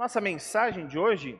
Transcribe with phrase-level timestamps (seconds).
[0.00, 1.38] Nossa mensagem de hoje,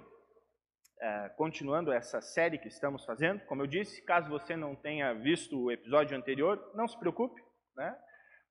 [1.01, 5.58] é, continuando essa série que estamos fazendo, como eu disse, caso você não tenha visto
[5.58, 7.42] o episódio anterior, não se preocupe,
[7.75, 7.99] né?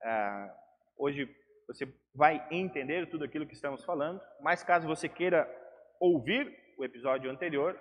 [0.03, 0.51] É,
[0.97, 1.29] hoje
[1.67, 5.47] você vai entender tudo aquilo que estamos falando, mas caso você queira
[5.99, 7.79] ouvir o episódio anterior,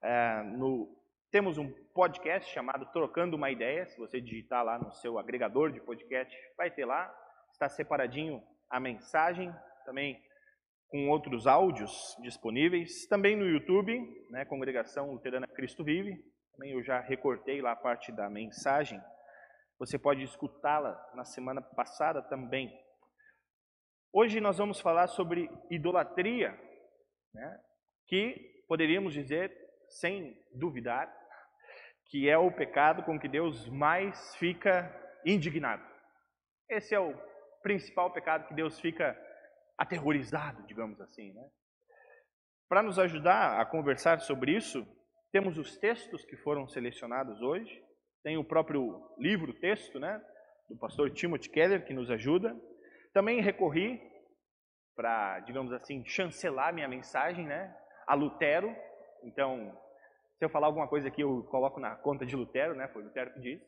[0.00, 0.96] é, no,
[1.32, 5.80] temos um podcast chamado Trocando uma Ideia, se você digitar lá no seu agregador de
[5.80, 7.12] podcast, vai ter lá,
[7.50, 9.52] está separadinho a mensagem,
[9.84, 10.22] também
[10.94, 13.98] com outros áudios disponíveis, também no YouTube,
[14.30, 19.02] né, Congregação Luterana Cristo Vive, também eu já recortei lá a parte da mensagem,
[19.76, 22.72] você pode escutá-la na semana passada também.
[24.12, 26.56] Hoje nós vamos falar sobre idolatria,
[27.34, 27.60] né,
[28.06, 29.52] que poderíamos dizer,
[30.00, 31.12] sem duvidar,
[32.06, 34.94] que é o pecado com que Deus mais fica
[35.26, 35.84] indignado.
[36.70, 37.20] Esse é o
[37.64, 39.20] principal pecado que Deus fica
[39.78, 41.32] aterrorizado, digamos assim.
[41.32, 41.48] Né?
[42.68, 44.86] Para nos ajudar a conversar sobre isso,
[45.32, 47.82] temos os textos que foram selecionados hoje,
[48.22, 50.20] tem o próprio livro texto, né,
[50.68, 52.56] do pastor Timothy Keller, que nos ajuda.
[53.12, 54.00] Também recorri
[54.96, 57.76] para, digamos assim, chancelar minha mensagem, né,
[58.06, 58.74] a Lutero.
[59.24, 59.76] Então,
[60.38, 63.34] se eu falar alguma coisa aqui, eu coloco na conta de Lutero, né, foi Lutero
[63.34, 63.66] que disse.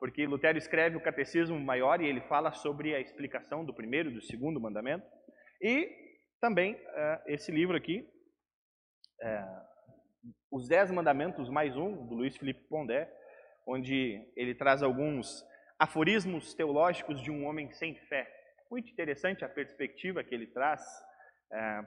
[0.00, 4.14] Porque Lutero escreve o Catecismo Maior e ele fala sobre a explicação do primeiro e
[4.14, 5.06] do segundo mandamento.
[5.62, 5.88] E
[6.40, 8.04] também uh, esse livro aqui,
[9.22, 9.62] uh,
[10.50, 13.08] Os Dez Mandamentos mais um, do Luiz Felipe Pondé,
[13.64, 15.46] onde ele traz alguns
[15.78, 18.28] aforismos teológicos de um homem sem fé.
[18.68, 20.82] Muito interessante a perspectiva que ele traz
[21.52, 21.86] uh,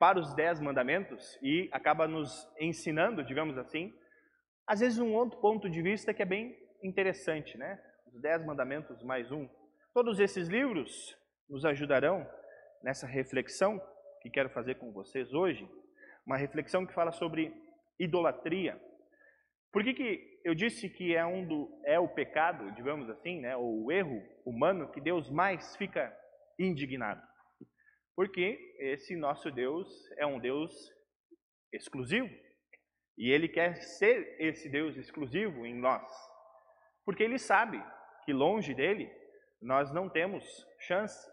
[0.00, 3.94] para os Dez Mandamentos e acaba nos ensinando, digamos assim,
[4.66, 7.80] às vezes um outro ponto de vista que é bem interessante, né?
[8.12, 9.48] Os Dez Mandamentos mais um.
[9.94, 11.16] Todos esses livros
[11.48, 12.28] nos ajudarão
[12.82, 13.80] nessa reflexão
[14.20, 15.68] que quero fazer com vocês hoje,
[16.26, 17.52] uma reflexão que fala sobre
[17.98, 18.80] idolatria.
[19.72, 23.56] Por que, que eu disse que é, um do, é o pecado, digamos assim, né,
[23.56, 26.14] ou o erro humano que Deus mais fica
[26.58, 27.22] indignado?
[28.14, 30.72] Porque esse nosso Deus é um Deus
[31.72, 32.30] exclusivo.
[33.16, 36.10] E ele quer ser esse Deus exclusivo em nós.
[37.04, 37.82] Porque ele sabe
[38.24, 39.10] que longe dele
[39.60, 40.44] nós não temos
[40.80, 41.31] chance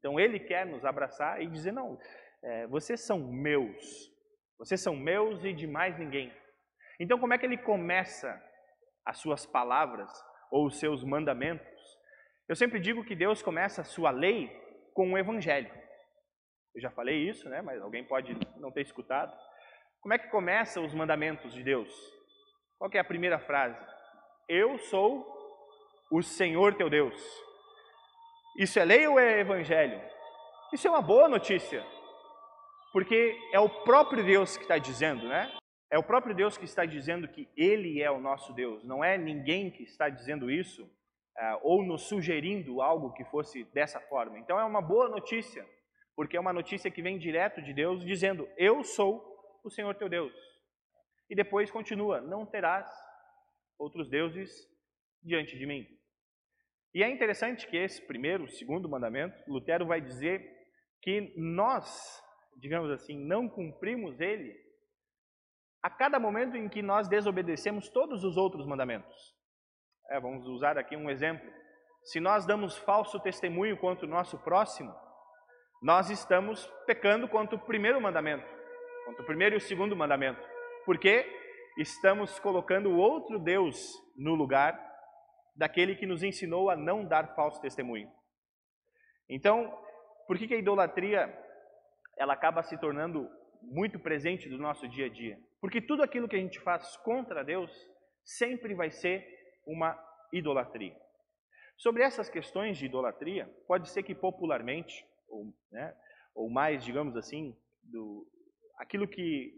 [0.00, 1.96] então ele quer nos abraçar e dizer: não,
[2.42, 4.10] é, vocês são meus,
[4.58, 6.32] vocês são meus e de mais ninguém.
[6.98, 8.42] Então, como é que ele começa
[9.06, 10.10] as suas palavras
[10.50, 11.68] ou os seus mandamentos?
[12.48, 14.50] Eu sempre digo que Deus começa a sua lei
[14.92, 15.72] com o evangelho.
[16.74, 17.62] Eu já falei isso, né?
[17.62, 19.32] Mas alguém pode não ter escutado.
[20.00, 21.90] Como é que começam os mandamentos de Deus?
[22.78, 23.78] Qual é a primeira frase?
[24.48, 25.26] Eu sou
[26.10, 27.14] o Senhor teu Deus.
[28.56, 30.00] Isso é lei ou é evangelho?
[30.72, 31.84] Isso é uma boa notícia,
[32.92, 35.52] porque é o próprio Deus que está dizendo, né?
[35.90, 39.18] É o próprio Deus que está dizendo que Ele é o nosso Deus, não é
[39.18, 44.38] ninguém que está dizendo isso uh, ou nos sugerindo algo que fosse dessa forma.
[44.38, 45.66] Então é uma boa notícia,
[46.14, 49.24] porque é uma notícia que vem direto de Deus dizendo: Eu sou
[49.64, 50.32] o Senhor teu Deus.
[51.28, 52.88] E depois continua: Não terás
[53.78, 54.50] outros deuses
[55.22, 55.86] diante de mim.
[56.94, 60.44] E é interessante que esse primeiro, segundo mandamento, Lutero vai dizer
[61.00, 62.20] que nós,
[62.56, 64.54] digamos assim, não cumprimos ele
[65.82, 69.14] a cada momento em que nós desobedecemos todos os outros mandamentos.
[70.10, 71.48] É, vamos usar aqui um exemplo.
[72.02, 74.92] Se nós damos falso testemunho contra o nosso próximo,
[75.80, 78.46] nós estamos pecando contra o primeiro mandamento,
[79.06, 80.42] contra o primeiro e o segundo mandamento,
[80.84, 81.24] porque
[81.78, 84.89] estamos colocando o outro Deus no lugar
[85.60, 88.10] daquele que nos ensinou a não dar falso testemunho.
[89.28, 89.70] Então,
[90.26, 91.30] por que, que a idolatria
[92.16, 95.38] ela acaba se tornando muito presente do nosso dia a dia?
[95.60, 97.70] Porque tudo aquilo que a gente faz contra Deus
[98.24, 99.22] sempre vai ser
[99.66, 100.96] uma idolatria.
[101.76, 105.94] Sobre essas questões de idolatria, pode ser que popularmente, ou, né,
[106.34, 108.26] ou mais, digamos assim, do,
[108.78, 109.52] aquilo que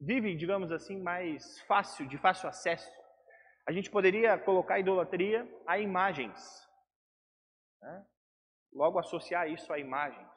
[0.00, 2.90] vive, digamos assim, mais fácil, de fácil acesso,
[3.66, 6.38] a gente poderia colocar idolatria a imagens.
[7.82, 8.06] Né?
[8.72, 10.28] Logo associar isso a imagens.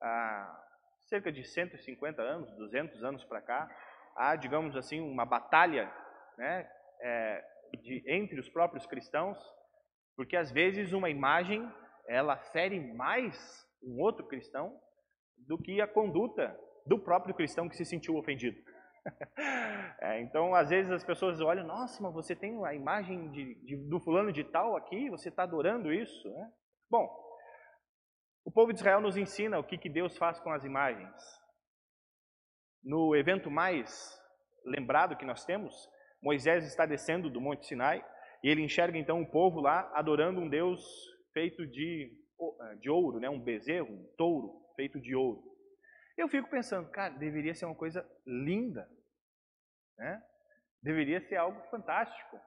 [0.00, 0.62] Há
[1.08, 3.68] cerca de 150 anos, 200 anos para cá,
[4.16, 5.92] há, digamos assim, uma batalha
[6.36, 6.70] né,
[7.00, 7.44] é,
[7.82, 9.38] de, entre os próprios cristãos,
[10.16, 11.70] porque às vezes uma imagem
[12.08, 13.36] ela fere mais
[13.82, 14.80] um outro cristão
[15.36, 18.56] do que a conduta do próprio cristão que se sentiu ofendido.
[19.98, 23.76] É, então, às vezes as pessoas olham, nossa, mas você tem a imagem de, de,
[23.88, 26.52] do fulano de tal aqui, você está adorando isso, né?
[26.90, 27.08] Bom,
[28.44, 31.12] O povo de Israel nos ensina o que, que Deus faz com as imagens.
[32.84, 34.16] No evento mais
[34.64, 35.74] lembrado que nós temos,
[36.22, 38.04] Moisés está descendo do Monte Sinai
[38.44, 40.80] e ele enxerga então o povo lá adorando um Deus
[41.32, 42.12] feito de,
[42.80, 43.28] de ouro, né?
[43.28, 45.42] um bezerro, um touro feito de ouro.
[46.16, 48.88] Eu fico pensando, cara, deveria ser uma coisa linda,
[49.98, 50.22] né?
[50.82, 52.38] deveria ser algo fantástico.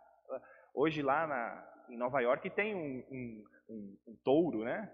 [0.74, 4.90] Hoje lá na, em Nova York tem um, um, um, um touro, né?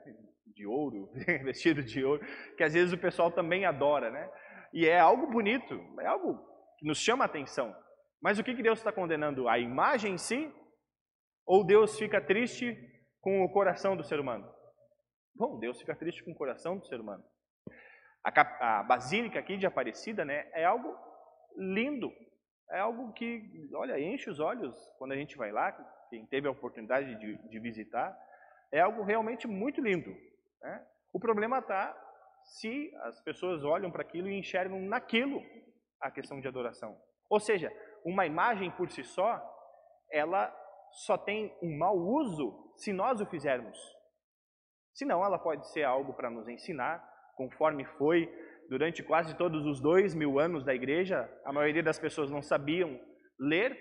[0.47, 1.11] De ouro,
[1.43, 2.25] vestido de ouro,
[2.57, 4.31] que às vezes o pessoal também adora, né?
[4.73, 6.39] E é algo bonito, é algo
[6.79, 7.75] que nos chama a atenção.
[8.21, 9.47] Mas o que, que Deus está condenando?
[9.47, 10.51] A imagem em si?
[11.45, 12.75] Ou Deus fica triste
[13.21, 14.51] com o coração do ser humano?
[15.35, 17.23] Bom, Deus fica triste com o coração do ser humano.
[18.23, 20.97] A, a basílica aqui de Aparecida né, é algo
[21.55, 22.11] lindo,
[22.75, 25.72] é algo que, olha, enche os olhos quando a gente vai lá,
[26.10, 28.18] quem teve a oportunidade de, de visitar,
[28.69, 30.13] é algo realmente muito lindo.
[30.62, 30.86] Né?
[31.13, 31.95] O problema está
[32.44, 35.42] se as pessoas olham para aquilo e enxergam naquilo
[36.01, 37.00] a questão de adoração.
[37.30, 37.72] Ou seja,
[38.04, 39.42] uma imagem por si só,
[40.12, 40.54] ela
[40.92, 43.77] só tem um mau uso se nós o fizermos.
[44.94, 47.04] Senão, ela pode ser algo para nos ensinar,
[47.36, 48.27] conforme foi
[48.69, 51.29] durante quase todos os dois mil anos da igreja.
[51.44, 53.00] A maioria das pessoas não sabiam
[53.39, 53.77] ler,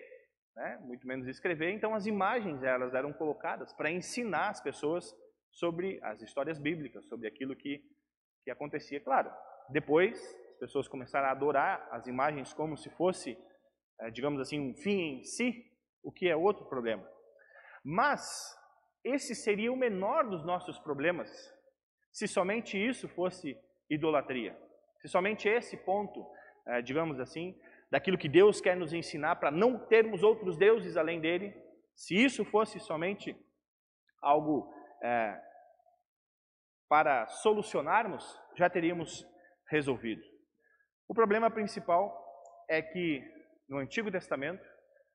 [0.56, 5.12] né, muito menos escrever, então as imagens elas eram colocadas para ensinar as pessoas
[5.50, 7.82] sobre as histórias bíblicas, sobre aquilo que,
[8.44, 9.00] que acontecia.
[9.00, 9.30] Claro,
[9.70, 10.20] depois
[10.52, 13.38] as pessoas começaram a adorar as imagens como se fosse,
[14.00, 15.64] eh, digamos assim, um fim em si,
[16.02, 17.08] o que é outro problema.
[17.84, 18.56] Mas
[19.04, 21.30] esse seria o menor dos nossos problemas,
[22.12, 23.56] se somente isso fosse
[23.90, 24.56] idolatria.
[25.04, 26.26] Se somente esse ponto,
[26.66, 27.54] eh, digamos assim,
[27.90, 31.54] daquilo que Deus quer nos ensinar para não termos outros deuses além dele,
[31.94, 33.36] se isso fosse somente
[34.22, 34.72] algo
[35.02, 35.38] é,
[36.88, 38.24] para solucionarmos,
[38.56, 39.28] já teríamos
[39.68, 40.22] resolvido.
[41.06, 42.18] O problema principal
[42.66, 43.22] é que
[43.68, 44.66] no Antigo Testamento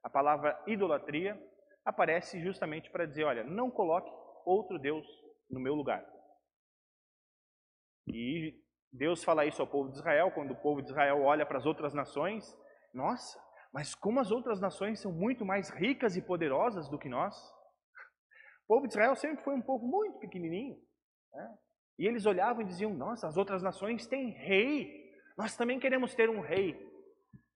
[0.03, 1.35] a palavra idolatria
[1.83, 4.11] aparece justamente para dizer: olha, não coloque
[4.45, 5.07] outro Deus
[5.49, 6.05] no meu lugar.
[8.07, 11.57] E Deus fala isso ao povo de Israel, quando o povo de Israel olha para
[11.57, 12.57] as outras nações,
[12.93, 13.39] nossa,
[13.71, 17.35] mas como as outras nações são muito mais ricas e poderosas do que nós.
[18.63, 20.77] O povo de Israel sempre foi um povo muito pequenininho.
[21.33, 21.57] Né?
[21.99, 26.29] E eles olhavam e diziam: Nossa, as outras nações têm rei, nós também queremos ter
[26.29, 26.77] um rei.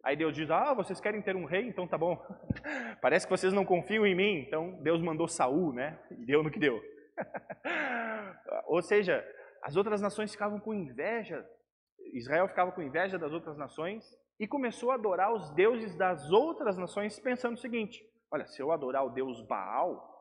[0.03, 1.67] Aí Deus diz: Ah, vocês querem ter um rei?
[1.67, 2.17] Então tá bom.
[3.01, 4.39] Parece que vocês não confiam em mim.
[4.39, 5.99] Então Deus mandou Saul, né?
[6.11, 6.79] E deu no que deu.
[8.67, 9.25] Ou seja,
[9.63, 11.43] as outras nações ficavam com inveja.
[12.13, 14.03] Israel ficava com inveja das outras nações
[14.37, 18.71] e começou a adorar os deuses das outras nações, pensando o seguinte: olha, se eu
[18.71, 20.11] adorar o deus Baal,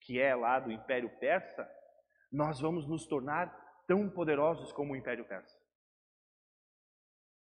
[0.00, 1.70] que é lá do Império Persa,
[2.32, 3.54] nós vamos nos tornar
[3.86, 5.56] tão poderosos como o Império Persa.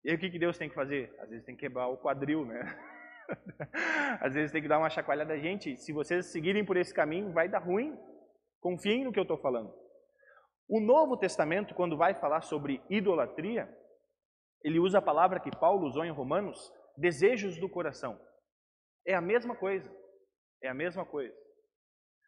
[0.03, 1.13] E aí o que Deus tem que fazer?
[1.19, 2.61] Às vezes tem que quebrar o quadril, né?
[4.21, 5.37] Às vezes tem que dar uma chacoalhada.
[5.37, 7.95] Gente, se vocês seguirem por esse caminho, vai dar ruim.
[8.59, 9.86] Confiem no que eu estou falando.
[10.67, 13.69] O Novo Testamento, quando vai falar sobre idolatria,
[14.63, 18.19] ele usa a palavra que Paulo usou em Romanos, desejos do coração.
[19.05, 19.89] É a mesma coisa.
[20.61, 21.35] É a mesma coisa.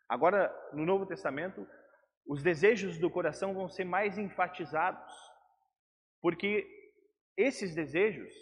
[0.08, 1.68] Agora, no Novo Testamento,
[2.26, 5.14] os desejos do coração vão ser mais enfatizados,
[6.22, 6.66] porque
[7.36, 8.34] esses desejos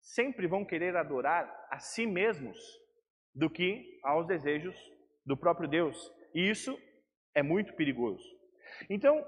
[0.00, 2.58] sempre vão querer adorar a si mesmos
[3.34, 4.76] do que aos desejos
[5.24, 6.12] do próprio Deus.
[6.34, 6.78] E isso
[7.34, 8.41] é muito perigoso.
[8.88, 9.24] Então,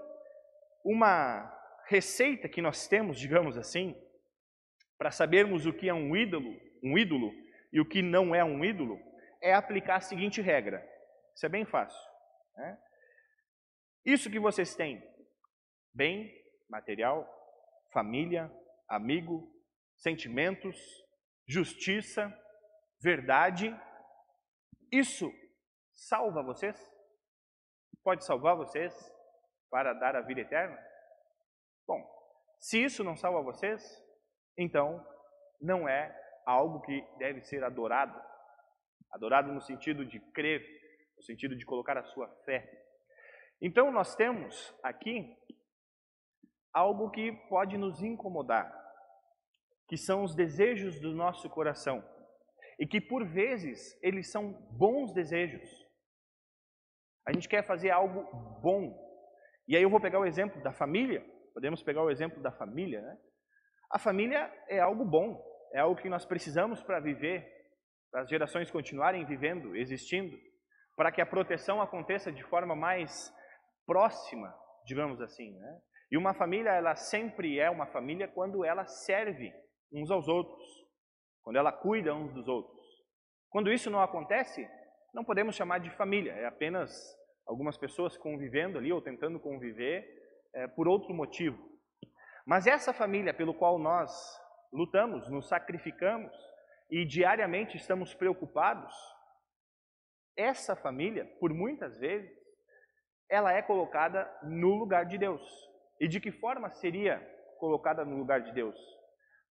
[0.85, 1.51] uma
[1.87, 3.95] receita que nós temos, digamos assim,
[4.99, 7.33] para sabermos o que é um ídolo, um ídolo
[7.73, 8.99] e o que não é um ídolo,
[9.41, 10.87] é aplicar a seguinte regra.
[11.35, 12.01] Isso é bem fácil.
[12.57, 12.79] Né?
[14.05, 15.03] Isso que vocês têm,
[15.93, 16.33] bem,
[16.69, 17.29] material,
[17.93, 18.51] família,
[18.89, 19.51] amigo,
[19.97, 20.77] sentimentos,
[21.47, 22.33] justiça,
[23.01, 23.75] verdade,
[24.91, 25.33] isso
[25.93, 26.79] salva vocês?
[28.03, 29.14] Pode salvar vocês
[29.75, 30.79] para dar a vida eterna?
[31.85, 32.01] Bom,
[32.61, 33.83] se isso não salva vocês,
[34.57, 35.05] então
[35.61, 36.17] não é
[36.47, 38.17] algo que deve ser adorado.
[39.11, 40.63] Adorado no sentido de crer,
[41.17, 42.71] no sentido de colocar a sua fé.
[43.61, 45.37] Então nós temos aqui
[46.73, 48.73] algo que pode nos incomodar,
[49.89, 52.01] que são os desejos do nosso coração.
[52.79, 55.69] E que por vezes eles são bons desejos.
[57.27, 58.23] A gente quer fazer algo
[58.61, 59.04] bom.
[59.67, 61.25] E aí eu vou pegar o exemplo da família.
[61.53, 63.17] Podemos pegar o exemplo da família, né?
[63.91, 65.41] A família é algo bom,
[65.73, 67.47] é algo que nós precisamos para viver,
[68.11, 70.37] para as gerações continuarem vivendo, existindo,
[70.97, 73.33] para que a proteção aconteça de forma mais
[73.87, 74.53] próxima
[74.85, 75.53] digamos assim.
[75.59, 75.81] Né?
[76.11, 79.53] E uma família, ela sempre é uma família quando ela serve
[79.93, 80.63] uns aos outros,
[81.43, 82.85] quando ela cuida uns dos outros.
[83.51, 84.69] Quando isso não acontece,
[85.13, 86.91] não podemos chamar de família, é apenas
[87.47, 90.07] algumas pessoas convivendo ali ou tentando conviver
[90.53, 91.59] é, por outro motivo.
[92.47, 94.11] Mas essa família pelo qual nós
[94.73, 96.33] lutamos, nos sacrificamos
[96.91, 98.93] e diariamente estamos preocupados,
[100.37, 102.31] essa família, por muitas vezes,
[103.29, 105.43] ela é colocada no lugar de Deus.
[106.01, 107.19] E de que forma seria
[107.59, 108.77] colocada no lugar de Deus?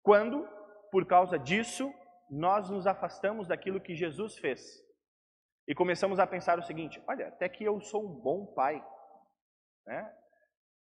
[0.02, 0.46] Quando,
[0.90, 1.92] por causa disso,
[2.28, 4.81] nós nos afastamos daquilo que Jesus fez.
[5.66, 8.84] E começamos a pensar o seguinte: olha, até que eu sou um bom pai.
[9.86, 10.16] Né?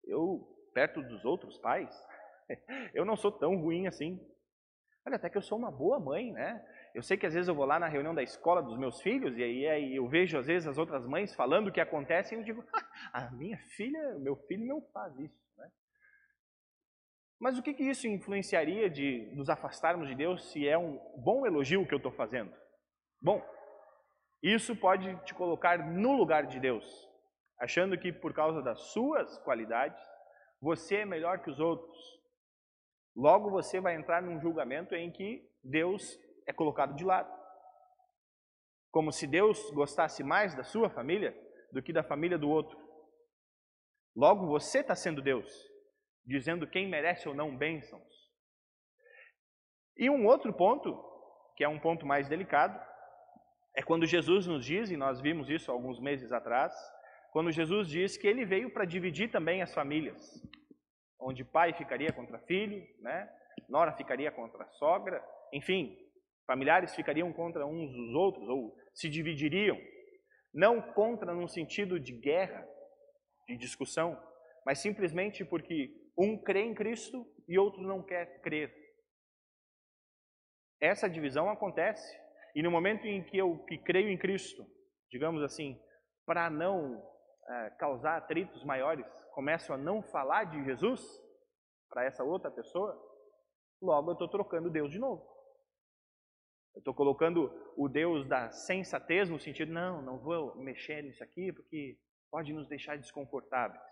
[0.04, 1.90] Eu, perto dos outros pais,
[2.94, 4.20] eu não sou tão ruim assim.
[5.06, 6.64] Olha, até que eu sou uma boa mãe, né?
[6.94, 9.36] Eu sei que às vezes eu vou lá na reunião da escola dos meus filhos
[9.36, 12.38] e aí, aí eu vejo às vezes as outras mães falando o que acontece e
[12.38, 12.64] eu digo,
[13.12, 15.70] ah, a minha filha, meu filho não faz isso, né?
[17.38, 21.44] Mas o que, que isso influenciaria de nos afastarmos de Deus se é um bom
[21.44, 22.54] elogio que eu estou fazendo?
[23.20, 23.44] Bom,
[24.52, 26.84] isso pode te colocar no lugar de Deus,
[27.58, 29.98] achando que por causa das suas qualidades,
[30.60, 31.98] você é melhor que os outros.
[33.16, 37.32] Logo você vai entrar num julgamento em que Deus é colocado de lado.
[38.90, 41.34] Como se Deus gostasse mais da sua família
[41.72, 42.78] do que da família do outro.
[44.14, 45.50] Logo você está sendo Deus,
[46.24, 48.30] dizendo quem merece ou não bênçãos.
[49.96, 51.02] E um outro ponto,
[51.56, 52.78] que é um ponto mais delicado,
[53.74, 56.72] é quando Jesus nos diz, e nós vimos isso alguns meses atrás,
[57.32, 60.40] quando Jesus diz que ele veio para dividir também as famílias,
[61.18, 63.28] onde pai ficaria contra filho, né?
[63.68, 65.98] nora ficaria contra sogra, enfim,
[66.46, 69.76] familiares ficariam contra uns dos outros, ou se dividiriam,
[70.52, 72.64] não contra no sentido de guerra,
[73.48, 74.16] de discussão,
[74.64, 78.72] mas simplesmente porque um crê em Cristo e outro não quer crer.
[80.80, 82.23] Essa divisão acontece
[82.54, 84.64] e no momento em que eu que creio em Cristo,
[85.10, 85.80] digamos assim,
[86.24, 87.02] para não
[87.48, 91.02] é, causar atritos maiores, começo a não falar de Jesus
[91.90, 92.96] para essa outra pessoa,
[93.82, 95.22] logo eu estou trocando Deus de novo.
[96.74, 101.52] Eu estou colocando o Deus da sensatez no sentido, não, não vou mexer nisso aqui
[101.52, 101.98] porque
[102.30, 103.82] pode nos deixar desconfortáveis.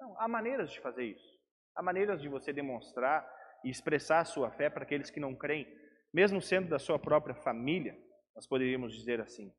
[0.00, 1.40] Não, há maneiras de fazer isso.
[1.76, 3.28] Há maneiras de você demonstrar
[3.64, 5.66] e expressar a sua fé para aqueles que não creem
[6.12, 7.96] mesmo sendo da sua própria família,
[8.34, 9.52] nós poderíamos dizer assim.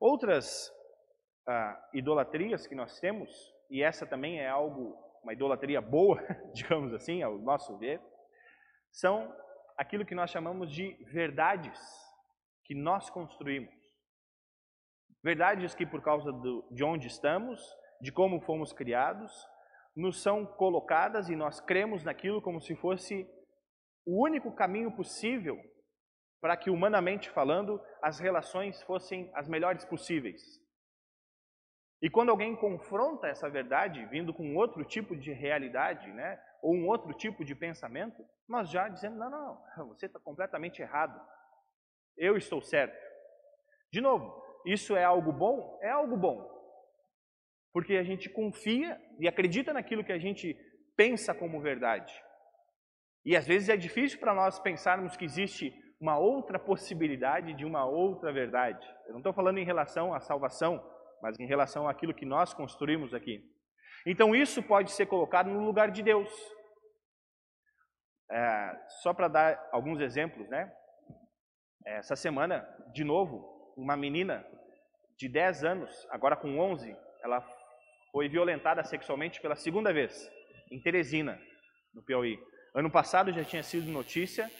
[0.00, 0.72] Outras
[1.46, 3.30] ah, idolatrias que nós temos,
[3.70, 6.20] e essa também é algo, uma idolatria boa,
[6.54, 8.00] digamos assim, ao nosso ver,
[8.90, 9.32] são
[9.76, 11.78] aquilo que nós chamamos de verdades
[12.64, 13.74] que nós construímos.
[15.22, 17.60] Verdades que, por causa do, de onde estamos,
[18.00, 19.30] de como fomos criados,
[19.94, 23.28] nos são colocadas e nós cremos naquilo como se fosse
[24.06, 25.58] o único caminho possível
[26.40, 30.60] para que, humanamente falando, as relações fossem as melhores possíveis.
[32.02, 36.86] E quando alguém confronta essa verdade, vindo com outro tipo de realidade, né, ou um
[36.86, 41.20] outro tipo de pensamento, nós já dizemos: não, não, não você está completamente errado.
[42.16, 42.98] Eu estou certo.
[43.92, 45.78] De novo, isso é algo bom?
[45.82, 46.48] É algo bom.
[47.72, 50.54] Porque a gente confia e acredita naquilo que a gente
[50.96, 52.12] pensa como verdade.
[53.24, 57.84] E às vezes é difícil para nós pensarmos que existe uma outra possibilidade de uma
[57.84, 58.86] outra verdade.
[59.06, 60.82] Eu não estou falando em relação à salvação,
[61.22, 63.42] mas em relação àquilo que nós construímos aqui.
[64.06, 66.30] Então isso pode ser colocado no lugar de Deus.
[68.30, 70.72] É, só para dar alguns exemplos, né?
[71.84, 74.46] Essa semana, de novo, uma menina
[75.18, 77.44] de 10 anos, agora com 11, ela
[78.12, 80.30] foi violentada sexualmente pela segunda vez,
[80.70, 81.38] em Teresina,
[81.92, 82.38] no Piauí.
[82.74, 84.50] Ano passado já tinha sido notícia,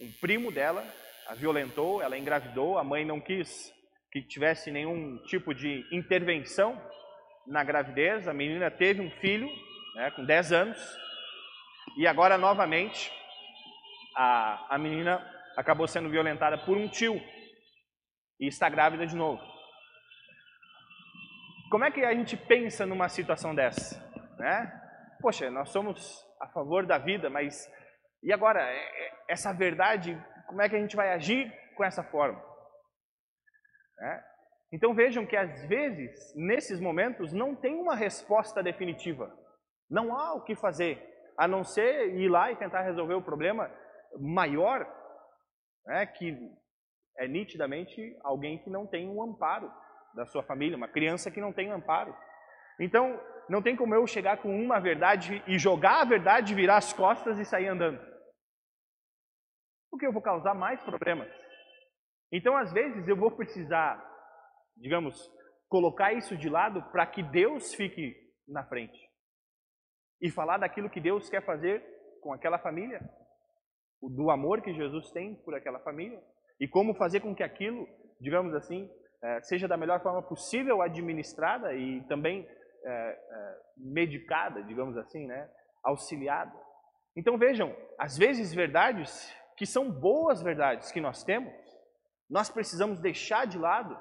[0.00, 0.86] um primo dela
[1.26, 3.72] a violentou, ela engravidou, a mãe não quis
[4.12, 6.80] que tivesse nenhum tipo de intervenção
[7.46, 9.48] na gravidez, a menina teve um filho,
[9.96, 10.98] né, com 10 anos,
[11.98, 13.12] e agora novamente
[14.14, 15.24] a, a menina
[15.56, 17.20] acabou sendo violentada por um tio
[18.38, 19.42] e está grávida de novo.
[21.70, 24.00] Como é que a gente pensa numa situação dessa?
[24.38, 24.82] Né?
[25.20, 27.70] Poxa, nós somos a favor da vida, mas
[28.22, 28.60] e agora?
[28.60, 32.42] É, é, essa verdade, como é que a gente vai agir com essa forma?
[34.00, 34.24] É?
[34.72, 39.32] Então vejam que às vezes, nesses momentos, não tem uma resposta definitiva.
[39.88, 41.00] Não há o que fazer,
[41.38, 43.70] a não ser ir lá e tentar resolver o problema
[44.18, 44.84] maior,
[45.86, 46.36] né, que
[47.18, 49.72] é nitidamente alguém que não tem um amparo
[50.14, 52.16] da sua família, uma criança que não tem amparo.
[52.80, 56.92] Então, não tem como eu chegar com uma verdade e jogar a verdade, virar as
[56.92, 58.00] costas e sair andando.
[59.90, 61.32] Porque eu vou causar mais problemas.
[62.32, 64.02] Então, às vezes, eu vou precisar,
[64.76, 65.16] digamos,
[65.68, 68.14] colocar isso de lado para que Deus fique
[68.48, 68.98] na frente
[70.20, 71.84] e falar daquilo que Deus quer fazer
[72.22, 73.00] com aquela família,
[74.02, 76.20] do amor que Jesus tem por aquela família
[76.60, 77.86] e como fazer com que aquilo,
[78.20, 78.90] digamos assim,
[79.22, 82.46] eh, seja da melhor forma possível administrada e também
[82.86, 85.50] é, é, medicada, digamos assim, né?
[85.82, 86.56] auxiliada.
[87.16, 91.52] Então vejam, às vezes verdades que são boas verdades que nós temos,
[92.28, 93.96] nós precisamos deixar de lado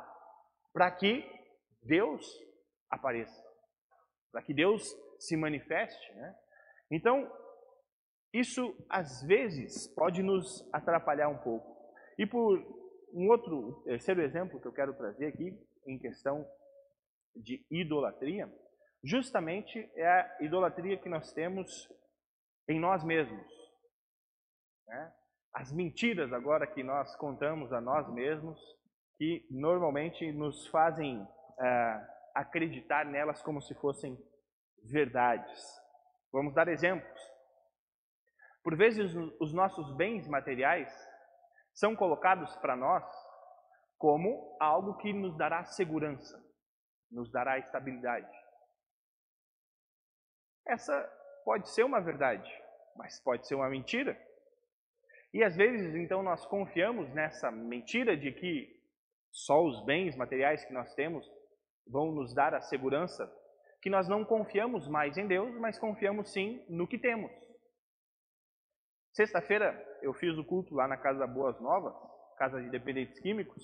[0.74, 1.24] para que
[1.82, 2.26] Deus
[2.90, 3.44] apareça,
[4.32, 4.84] para que Deus
[5.20, 6.14] se manifeste.
[6.14, 6.36] Né?
[6.92, 7.32] Então,
[8.34, 11.74] isso às vezes pode nos atrapalhar um pouco.
[12.18, 12.60] E por
[13.14, 16.46] um outro, terceiro exemplo que eu quero trazer aqui, em questão
[17.36, 18.52] de idolatria,
[19.06, 21.70] justamente é a idolatria que nós temos
[22.68, 23.46] em nós mesmos.
[24.88, 25.14] Né?
[25.54, 28.60] As mentiras agora que nós contamos a nós mesmos,
[29.18, 31.26] que normalmente nos fazem
[31.62, 34.18] é, acreditar nelas como se fossem
[34.84, 35.64] verdades.
[36.34, 37.22] Vamos dar exemplos.
[38.64, 40.92] Por vezes, os nossos bens materiais
[41.76, 43.06] são colocados para nós
[43.98, 46.44] como algo que nos dará segurança,
[47.12, 48.45] nos dará estabilidade.
[50.68, 50.94] Essa
[51.44, 52.50] pode ser uma verdade,
[52.96, 54.18] mas pode ser uma mentira.
[55.34, 58.74] E às vezes, então, nós confiamos nessa mentira de que
[59.32, 61.30] só os bens materiais que nós temos
[61.88, 63.30] vão nos dar a segurança,
[63.82, 67.32] que nós não confiamos mais em Deus, mas confiamos sim no que temos.
[69.14, 71.94] Sexta-feira eu fiz o culto lá na Casa Boas Novas,
[72.38, 73.64] Casa de Dependentes Químicos.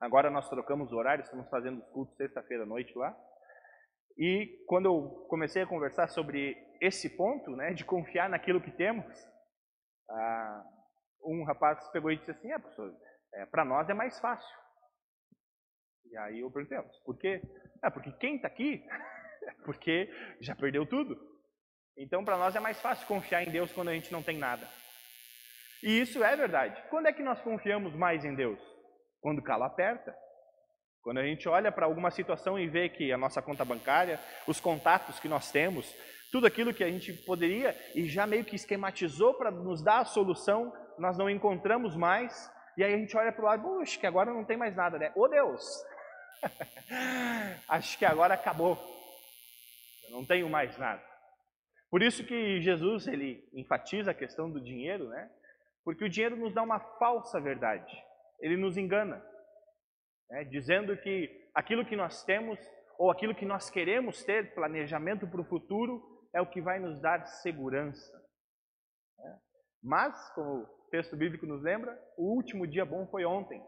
[0.00, 3.16] Agora nós trocamos o horário, estamos fazendo os cultos sexta-feira à noite lá.
[4.18, 9.06] E quando eu comecei a conversar sobre esse ponto, né, de confiar naquilo que temos,
[10.10, 10.64] ah,
[11.24, 12.94] um rapaz pegou e disse assim: "É, professor,
[13.34, 14.56] é, para nós é mais fácil".
[16.10, 17.42] E aí eu perguntei: "Por quê?"
[17.84, 18.86] É porque quem está aqui,
[19.64, 21.16] porque já perdeu tudo.
[21.96, 24.66] Então para nós é mais fácil confiar em Deus quando a gente não tem nada.
[25.82, 26.82] E isso é verdade.
[26.88, 28.58] Quando é que nós confiamos mais em Deus?
[29.20, 30.16] Quando o calo aperta.
[31.06, 34.58] Quando a gente olha para alguma situação e vê que a nossa conta bancária, os
[34.58, 35.94] contatos que nós temos,
[36.32, 40.04] tudo aquilo que a gente poderia e já meio que esquematizou para nos dar a
[40.04, 44.04] solução, nós não encontramos mais, e aí a gente olha para o lado, puxa, que
[44.04, 45.12] agora não tem mais nada, né?
[45.14, 45.64] Ô Deus!
[47.68, 48.76] Acho que agora acabou.
[50.06, 51.04] Eu não tenho mais nada.
[51.88, 55.30] Por isso que Jesus ele enfatiza a questão do dinheiro, né?
[55.84, 57.96] Porque o dinheiro nos dá uma falsa verdade.
[58.40, 59.24] Ele nos engana
[60.30, 62.58] né, dizendo que aquilo que nós temos
[62.98, 66.02] ou aquilo que nós queremos ter, planejamento para o futuro,
[66.34, 68.12] é o que vai nos dar segurança.
[69.18, 69.38] Né?
[69.82, 73.62] Mas, como o texto bíblico nos lembra, o último dia bom foi ontem.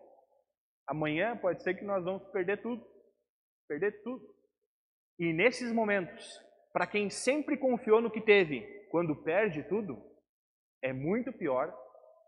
[0.87, 2.85] Amanhã pode ser que nós vamos perder tudo.
[3.69, 4.25] Perder tudo.
[5.19, 6.25] E nesses momentos,
[6.73, 10.03] para quem sempre confiou no que teve, quando perde tudo,
[10.83, 11.75] é muito pior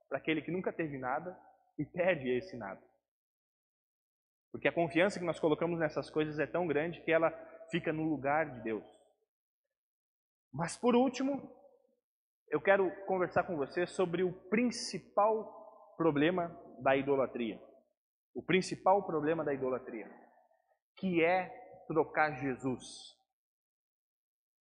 [0.08, 1.38] para aquele que nunca teve nada
[1.78, 2.82] e perde esse nada.
[4.50, 7.30] Porque a confiança que nós colocamos nessas coisas é tão grande que ela
[7.70, 8.84] fica no lugar de Deus.
[10.52, 11.54] Mas por último,
[12.48, 16.48] eu quero conversar com você sobre o principal problema
[16.80, 17.60] da idolatria.
[18.34, 20.10] O principal problema da idolatria,
[20.96, 21.48] que é
[21.86, 22.84] trocar Jesus.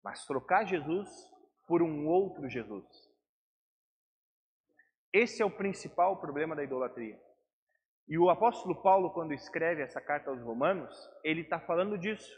[0.04, 1.10] Mas trocar Jesus
[1.67, 2.86] por um outro Jesus.
[5.12, 7.19] Esse é o principal problema da idolatria.
[8.10, 10.91] E o apóstolo Paulo, quando escreve essa carta aos Romanos,
[11.24, 12.36] ele está falando disso.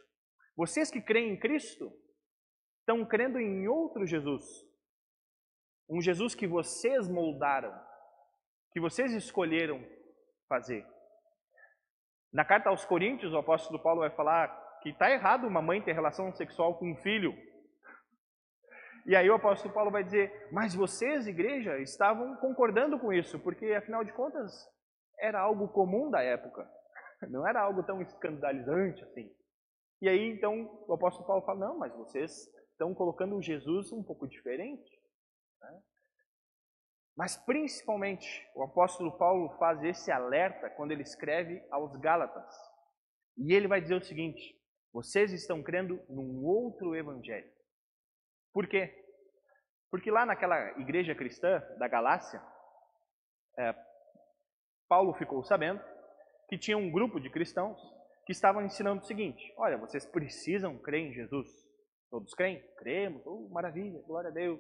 [0.54, 1.90] Vocês que creem em Cristo
[2.82, 4.44] estão crendo em outro Jesus.
[5.90, 7.74] Um Jesus que vocês moldaram,
[8.74, 9.82] que vocês escolheram
[10.50, 10.86] fazer.
[12.34, 14.50] Na carta aos Coríntios, o apóstolo Paulo vai falar
[14.82, 17.34] que está errado uma mãe ter relação sexual com um filho.
[19.06, 23.74] E aí o apóstolo Paulo vai dizer: Mas vocês, igreja, estavam concordando com isso, porque
[23.74, 24.70] afinal de contas
[25.22, 26.70] era algo comum da época,
[27.30, 29.34] não era algo tão escandalizante assim.
[30.02, 34.28] E aí então o apóstolo Paulo fala: não, mas vocês estão colocando Jesus um pouco
[34.28, 35.00] diferente.
[35.62, 35.82] Né?
[37.16, 42.54] Mas principalmente o apóstolo Paulo faz esse alerta quando ele escreve aos Gálatas.
[43.38, 44.60] E ele vai dizer o seguinte:
[44.92, 47.50] vocês estão crendo num outro evangelho.
[48.52, 48.98] Por quê?
[49.90, 52.42] Porque lá naquela igreja cristã da Galácia,
[53.58, 53.74] é,
[54.92, 55.82] Paulo ficou sabendo
[56.50, 57.80] que tinha um grupo de cristãos
[58.26, 61.48] que estavam ensinando o seguinte: olha, vocês precisam crer em Jesus,
[62.10, 62.62] Todos creem?
[62.78, 64.60] Cremos, oh, maravilha, glória a Deus.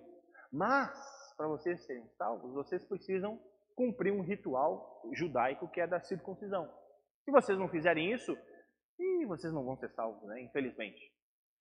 [0.49, 0.89] Mas,
[1.35, 3.37] para vocês serem salvos, vocês precisam
[3.75, 6.65] cumprir um ritual judaico que é da circuncisão.
[7.25, 8.33] Se vocês não fizerem isso,
[9.27, 10.41] vocês não vão ser salvos, né?
[10.41, 11.01] infelizmente.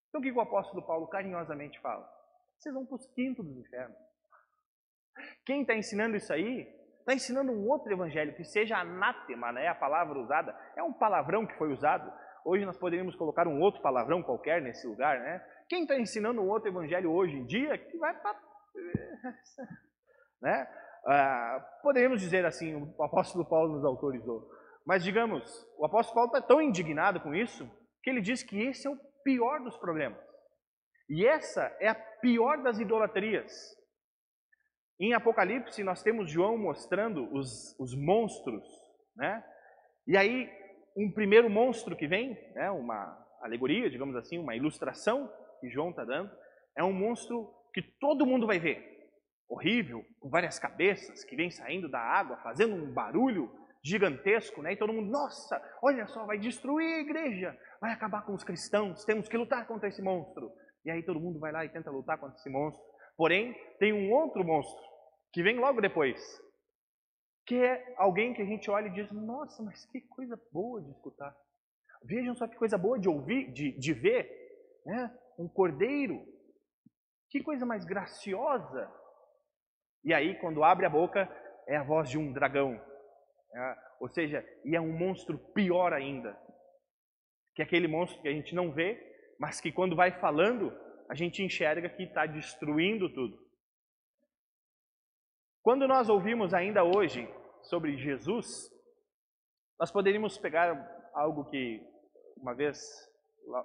[0.09, 2.09] Então o que o apóstolo Paulo carinhosamente fala?
[2.57, 3.99] Vocês vão para os quintos dos infernos.
[5.45, 6.69] Quem está ensinando isso aí,
[7.01, 9.69] está ensinando um outro evangelho, que seja anátema, né?
[9.69, 10.57] a palavra usada.
[10.77, 12.11] É um palavrão que foi usado.
[12.45, 15.45] Hoje nós poderíamos colocar um outro palavrão qualquer nesse lugar, né?
[15.69, 18.39] Quem está ensinando um outro evangelho hoje em dia, que vai para...
[20.41, 20.67] né?
[21.07, 24.49] Ah, poderíamos dizer assim, o apóstolo Paulo nos autorizou.
[24.87, 27.69] Mas digamos, o apóstolo Paulo está tão indignado com isso,
[28.03, 30.19] que ele diz que esse é o pior dos problemas.
[31.09, 33.53] E essa é a pior das idolatrias.
[35.01, 38.63] Em Apocalipse, nós temos João mostrando os, os monstros,
[39.17, 39.43] né?
[40.07, 40.47] E aí,
[40.95, 46.05] um primeiro monstro que vem, né, uma alegoria, digamos assim, uma ilustração que João está
[46.05, 46.31] dando,
[46.77, 49.09] é um monstro que todo mundo vai ver.
[49.49, 53.51] Horrível, com várias cabeças, que vem saindo da água, fazendo um barulho
[53.83, 54.75] gigantesco, né?
[54.75, 59.03] E todo mundo, nossa, olha só, vai destruir a igreja, vai acabar com os cristãos,
[59.07, 60.53] temos que lutar contra esse monstro.
[60.85, 62.85] E aí todo mundo vai lá e tenta lutar contra esse monstro.
[63.17, 64.90] Porém, tem um outro monstro
[65.33, 66.21] que vem logo depois,
[67.47, 70.91] que é alguém que a gente olha e diz, nossa, mas que coisa boa de
[70.91, 71.35] escutar.
[72.05, 74.29] Vejam só que coisa boa de ouvir, de, de ver,
[74.87, 75.15] né?
[75.39, 76.25] Um cordeiro.
[77.29, 78.91] Que coisa mais graciosa.
[80.05, 81.29] E aí, quando abre a boca,
[81.69, 82.81] é a voz de um dragão,
[83.55, 86.37] é, ou seja, e é um monstro pior ainda.
[87.55, 88.99] Que é aquele monstro que a gente não vê,
[89.39, 90.73] mas que quando vai falando,
[91.09, 93.39] a gente enxerga que está destruindo tudo.
[95.63, 97.29] Quando nós ouvimos ainda hoje
[97.63, 98.71] sobre Jesus,
[99.79, 100.75] nós poderíamos pegar
[101.15, 101.81] algo que
[102.37, 102.79] uma vez,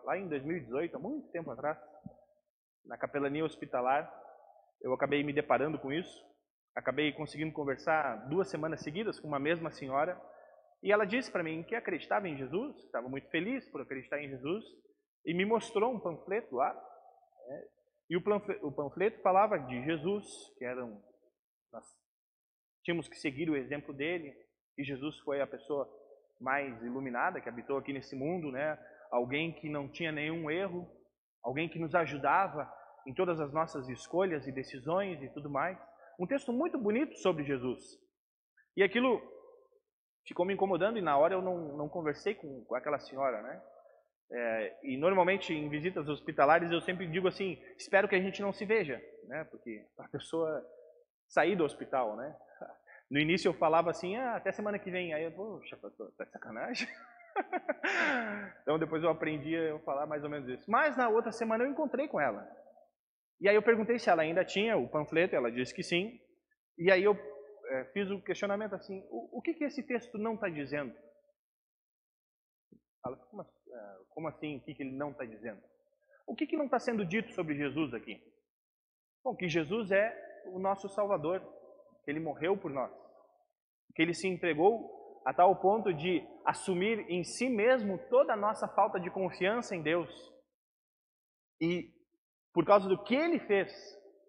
[0.04, 1.78] lá em 2018, há muito tempo atrás,
[2.86, 4.12] na capelania hospitalar,
[4.82, 6.26] eu acabei me deparando com isso
[6.76, 10.22] acabei conseguindo conversar duas semanas seguidas com uma mesma senhora
[10.84, 14.30] e ela disse para mim que acreditava em Jesus, estava muito feliz por acreditar em
[14.30, 14.64] Jesus
[15.26, 16.74] e me mostrou um panfleto lá.
[17.48, 17.64] Né?
[18.10, 20.26] E o panfleto, falava de Jesus,
[20.58, 21.02] que eram
[21.76, 21.86] nós
[22.84, 24.34] tínhamos que seguir o exemplo dele
[24.78, 25.88] e Jesus foi a pessoa
[26.40, 28.80] mais iluminada que habitou aqui nesse mundo, né?
[29.12, 30.90] Alguém que não tinha nenhum erro,
[31.44, 32.72] alguém que nos ajudava
[33.06, 35.78] em todas as nossas escolhas e decisões e tudo mais
[36.18, 37.82] um texto muito bonito sobre Jesus.
[38.78, 39.22] E aquilo
[40.26, 43.62] ficou me incomodando e na hora eu não, não conversei com, com aquela senhora, né?
[44.32, 48.52] É, e normalmente em visitas hospitalares eu sempre digo assim, espero que a gente não
[48.52, 49.44] se veja, né?
[49.52, 50.66] Porque a pessoa
[51.36, 52.36] sair do hospital, né?
[53.08, 55.14] No início eu falava assim, ah, até semana que vem.
[55.14, 56.88] Aí eu, poxa, tá de sacanagem?
[58.64, 60.66] então depois eu aprendi a falar mais ou menos isso.
[60.68, 62.50] Mas na outra semana eu encontrei com ela.
[63.40, 66.20] E aí eu perguntei se ela ainda tinha o panfleto, ela disse que sim.
[66.80, 67.16] E aí eu
[67.68, 70.92] é, fiz o questionamento assim, o, o que, que esse texto não está dizendo?
[73.06, 75.62] Ela, como, é, como, assim, o que, que ele não está dizendo?
[76.26, 78.20] O que, que não está sendo dito sobre Jesus aqui?
[79.24, 81.42] Bom, que Jesus é o nosso Salvador,
[82.04, 82.92] que Ele morreu por nós,
[83.96, 88.68] que Ele se entregou a tal ponto de assumir em si mesmo toda a nossa
[88.68, 90.10] falta de confiança em Deus
[91.60, 91.94] e
[92.54, 93.72] por causa do que ele fez,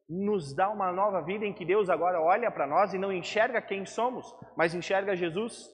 [0.08, 3.60] nos dá uma nova vida em que Deus agora olha para nós e não enxerga
[3.60, 4.26] quem somos,
[4.56, 5.68] mas enxerga Jesus.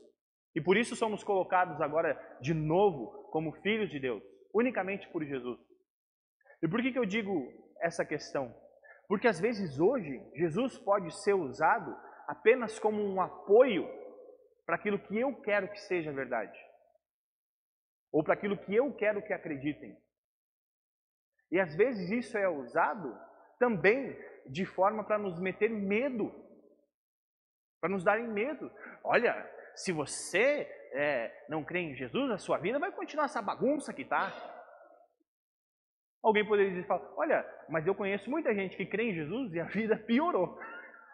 [0.55, 4.23] E por isso somos colocados agora de novo como filhos de Deus,
[4.55, 5.59] unicamente por Jesus.
[6.63, 7.33] E por que, que eu digo
[7.81, 8.55] essa questão?
[9.09, 13.87] Porque às vezes hoje Jesus pode ser usado apenas como um apoio
[14.65, 16.59] para aquilo que eu quero que seja verdade,
[18.12, 19.97] ou para aquilo que eu quero que acreditem.
[21.51, 23.15] E às vezes isso é usado
[23.59, 26.33] também de forma para nos meter medo,
[27.81, 28.71] para nos darem medo.
[29.05, 29.35] Olha,
[29.75, 34.03] se você é, não crê em Jesus, a sua vida vai continuar essa bagunça que
[34.03, 34.31] está.
[36.23, 39.65] Alguém poderia dizer, olha, mas eu conheço muita gente que crê em Jesus e a
[39.65, 40.57] vida piorou.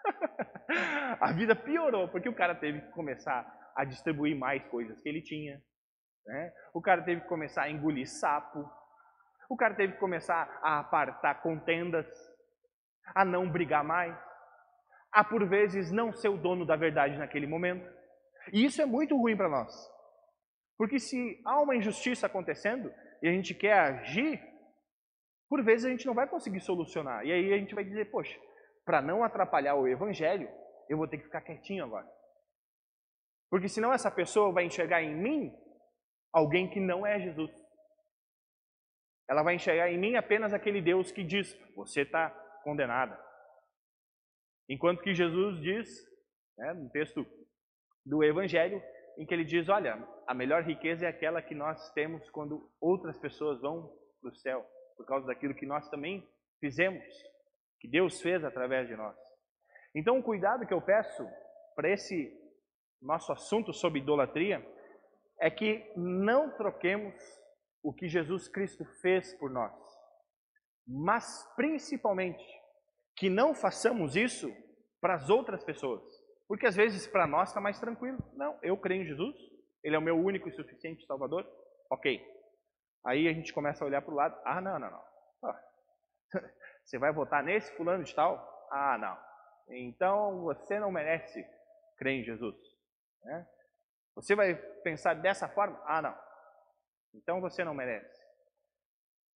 [1.21, 5.23] a vida piorou, porque o cara teve que começar a distribuir mais coisas que ele
[5.23, 5.61] tinha.
[6.27, 6.53] Né?
[6.75, 8.69] O cara teve que começar a engolir sapo,
[9.49, 12.07] o cara teve que começar a apartar contendas,
[13.15, 14.15] a não brigar mais,
[15.11, 17.89] a por vezes não ser o dono da verdade naquele momento.
[18.53, 19.73] E isso é muito ruim para nós.
[20.77, 22.93] Porque se há uma injustiça acontecendo
[23.23, 24.41] e a gente quer agir,
[25.49, 27.25] por vezes a gente não vai conseguir solucionar.
[27.25, 28.39] E aí a gente vai dizer, poxa,
[28.85, 30.49] para não atrapalhar o evangelho,
[30.89, 32.09] eu vou ter que ficar quietinho agora.
[33.51, 35.53] Porque senão essa pessoa vai enxergar em mim
[36.33, 37.51] alguém que não é Jesus.
[39.29, 42.31] ela vai enxergar em mim apenas aquele Deus que diz: você está
[42.63, 43.19] condenada.
[44.69, 45.89] Enquanto que Jesus diz,
[46.59, 47.27] né, no texto
[48.05, 48.83] do Evangelho,
[49.19, 53.19] em que ele diz: olha, a melhor riqueza é aquela que nós temos quando outras
[53.19, 54.67] pessoas vão para o céu,
[54.99, 56.29] por causa daquilo que nós também
[56.61, 57.05] fizemos,
[57.81, 59.17] que Deus fez através de nós.
[59.95, 61.25] Então, o cuidado que eu peço
[61.75, 62.37] para esse
[63.01, 64.61] nosso assunto sobre idolatria
[65.41, 67.15] é que não troquemos
[67.83, 69.73] o que Jesus Cristo fez por nós,
[70.87, 72.45] mas principalmente
[73.17, 74.53] que não façamos isso
[75.01, 76.03] para as outras pessoas,
[76.49, 78.19] porque às vezes para nós está mais tranquilo.
[78.35, 79.37] Não, eu creio em Jesus,
[79.85, 81.49] Ele é o meu único e suficiente Salvador,
[81.89, 82.21] ok.
[83.09, 85.05] Aí a gente começa a olhar para o lado, ah, não, não, não.
[86.85, 88.37] Você vai votar nesse fulano de tal?
[88.71, 89.19] Ah, não.
[89.71, 91.43] Então você não merece
[91.97, 92.55] crer em Jesus.
[93.23, 93.49] Né?
[94.15, 95.83] Você vai pensar dessa forma?
[95.87, 96.15] Ah, não.
[97.15, 98.23] Então você não merece.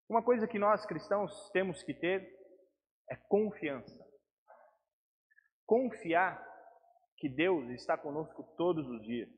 [0.09, 2.28] Uma coisa que nós cristãos temos que ter
[3.09, 4.04] é confiança.
[5.64, 6.44] Confiar
[7.18, 9.28] que Deus está conosco todos os dias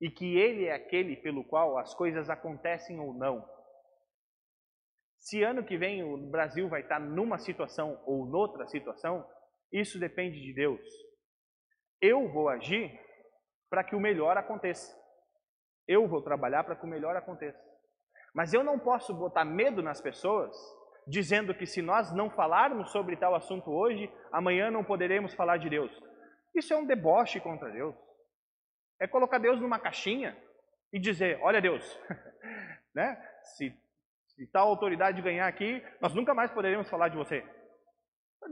[0.00, 3.57] e que Ele é aquele pelo qual as coisas acontecem ou não.
[5.28, 9.28] Se ano que vem o Brasil vai estar numa situação ou noutra situação,
[9.70, 10.80] isso depende de Deus.
[12.00, 12.98] Eu vou agir
[13.68, 14.96] para que o melhor aconteça.
[15.86, 17.62] Eu vou trabalhar para que o melhor aconteça.
[18.34, 20.56] Mas eu não posso botar medo nas pessoas,
[21.06, 25.68] dizendo que se nós não falarmos sobre tal assunto hoje, amanhã não poderemos falar de
[25.68, 25.92] Deus.
[26.54, 27.94] Isso é um deboche contra Deus.
[28.98, 30.34] É colocar Deus numa caixinha
[30.90, 31.84] e dizer: Olha, Deus,
[32.94, 33.22] né?
[33.42, 33.78] se,
[34.38, 37.44] se tal autoridade ganhar aqui, nós nunca mais poderemos falar de você.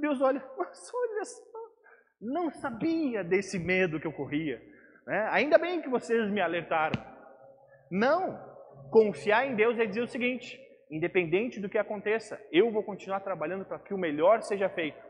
[0.00, 1.58] Deus olha, mas olha só,
[2.20, 4.60] não sabia desse medo que eu corria.
[5.06, 5.28] Né?
[5.30, 7.00] Ainda bem que vocês me alertaram.
[7.88, 8.36] Não,
[8.90, 13.64] confiar em Deus é dizer o seguinte: independente do que aconteça, eu vou continuar trabalhando
[13.64, 15.00] para que o melhor seja feito.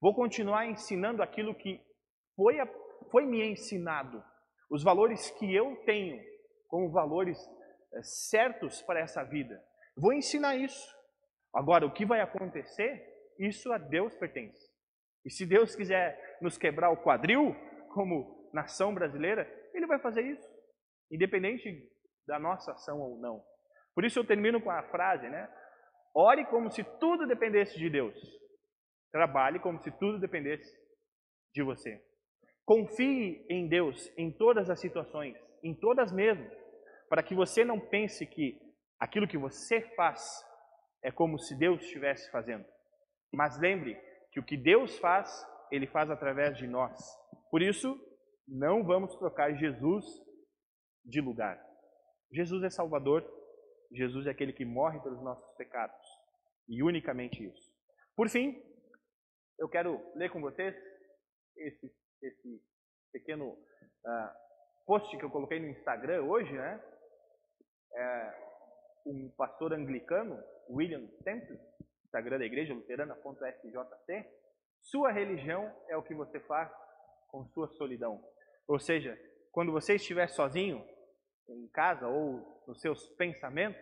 [0.00, 1.80] Vou continuar ensinando aquilo que
[2.34, 2.66] foi, a,
[3.12, 4.20] foi me ensinado,
[4.68, 6.20] os valores que eu tenho
[6.66, 7.38] como valores
[7.94, 9.67] é, certos para essa vida.
[9.98, 10.96] Vou ensinar isso.
[11.52, 13.04] Agora, o que vai acontecer,
[13.38, 14.68] isso a Deus pertence.
[15.24, 17.54] E se Deus quiser nos quebrar o quadril,
[17.92, 20.48] como nação brasileira, ele vai fazer isso,
[21.10, 21.68] independente
[22.26, 23.42] da nossa ação ou não.
[23.94, 25.52] Por isso eu termino com a frase, né?
[26.14, 28.14] Ore como se tudo dependesse de Deus.
[29.10, 30.70] Trabalhe como se tudo dependesse
[31.52, 32.00] de você.
[32.64, 36.48] Confie em Deus em todas as situações, em todas mesmo,
[37.08, 38.67] para que você não pense que
[38.98, 40.20] aquilo que você faz
[41.02, 42.64] é como se Deus estivesse fazendo.
[43.32, 43.94] Mas lembre
[44.32, 45.28] que o que Deus faz,
[45.70, 46.98] Ele faz através de nós.
[47.50, 47.96] Por isso,
[48.46, 50.04] não vamos trocar Jesus
[51.04, 51.62] de lugar.
[52.32, 53.24] Jesus é Salvador,
[53.92, 55.96] Jesus é aquele que morre pelos nossos pecados.
[56.68, 57.72] E unicamente isso.
[58.14, 58.60] Por fim,
[59.58, 60.74] eu quero ler com vocês
[61.56, 61.90] esse,
[62.22, 62.62] esse
[63.12, 64.30] pequeno uh,
[64.86, 66.82] post que eu coloquei no Instagram hoje, né?
[67.94, 68.47] É
[69.08, 71.58] um pastor anglicano, William Temple,
[72.04, 74.26] Instagram da igreja luterana.sjc.
[74.82, 76.70] Sua religião é o que você faz
[77.28, 78.22] com sua solidão.
[78.66, 79.18] Ou seja,
[79.50, 80.84] quando você estiver sozinho
[81.48, 83.80] em casa ou nos seus pensamentos,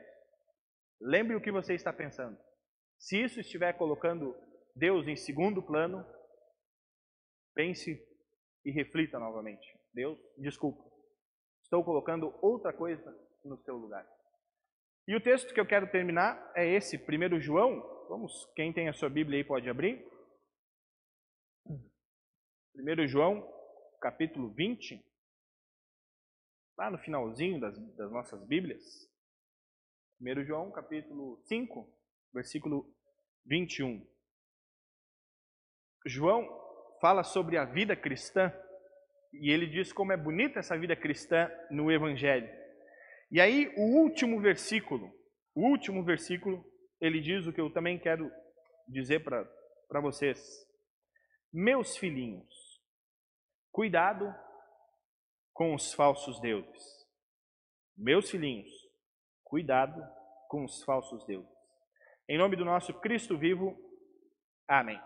[1.01, 2.39] lembre o que você está pensando.
[2.99, 4.35] Se isso estiver colocando
[4.75, 6.07] Deus em segundo plano,
[7.55, 8.01] pense
[8.65, 9.67] e reflita novamente.
[9.93, 10.83] Deus, desculpa,
[11.63, 13.13] estou colocando outra coisa
[13.45, 14.07] no seu lugar.
[15.09, 17.81] E o texto que eu quero terminar é esse, 1 João.
[18.09, 20.05] Vamos, quem tem a sua Bíblia aí pode abrir.
[21.69, 23.47] 1 João,
[24.01, 25.01] capítulo 20,
[26.77, 28.83] lá no finalzinho das, das nossas Bíblias.
[30.21, 31.89] 1 João, capítulo 5,
[32.33, 32.93] versículo
[33.45, 34.05] 21.
[36.05, 36.49] João
[37.01, 38.53] fala sobre a vida cristã
[39.33, 42.66] e ele diz como é bonita essa vida cristã no Evangelho.
[43.31, 45.13] E aí, o último versículo,
[45.55, 46.65] o último versículo,
[47.01, 48.31] ele diz o que eu também quero
[48.89, 50.39] dizer para vocês.
[51.53, 52.67] Meus filhinhos,
[53.77, 54.35] Cuidado
[55.53, 56.83] com os falsos deuses.
[57.95, 58.73] Meus filhinhos,
[59.45, 60.03] cuidado
[60.49, 61.53] com os falsos deuses.
[62.27, 63.77] Em nome do nosso Cristo vivo,
[64.67, 64.99] amém.